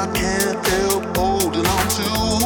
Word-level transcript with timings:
I 0.00 0.06
can't 0.14 0.66
help 0.66 1.14
holding 1.14 1.66
on 1.66 1.88
to. 1.88 2.39